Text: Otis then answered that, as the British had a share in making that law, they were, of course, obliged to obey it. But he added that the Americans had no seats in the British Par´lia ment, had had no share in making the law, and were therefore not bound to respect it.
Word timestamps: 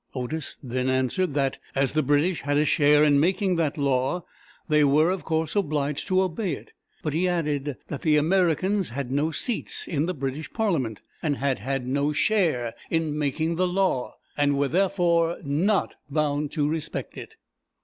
Otis 0.15 0.57
then 0.63 0.89
answered 0.89 1.35
that, 1.35 1.59
as 1.75 1.91
the 1.91 2.01
British 2.01 2.41
had 2.41 2.57
a 2.57 2.65
share 2.65 3.03
in 3.03 3.19
making 3.19 3.55
that 3.57 3.77
law, 3.77 4.23
they 4.67 4.83
were, 4.83 5.11
of 5.11 5.23
course, 5.23 5.55
obliged 5.55 6.07
to 6.07 6.23
obey 6.23 6.53
it. 6.53 6.73
But 7.03 7.13
he 7.13 7.27
added 7.27 7.77
that 7.87 8.01
the 8.01 8.17
Americans 8.17 8.89
had 8.89 9.11
no 9.11 9.29
seats 9.29 9.87
in 9.87 10.07
the 10.07 10.15
British 10.15 10.49
Par´lia 10.51 10.81
ment, 10.81 11.01
had 11.21 11.59
had 11.59 11.85
no 11.85 12.13
share 12.13 12.73
in 12.89 13.15
making 13.15 13.57
the 13.57 13.67
law, 13.67 14.15
and 14.35 14.57
were 14.57 14.67
therefore 14.67 15.37
not 15.43 15.97
bound 16.09 16.51
to 16.53 16.67
respect 16.67 17.15
it. 17.15 17.35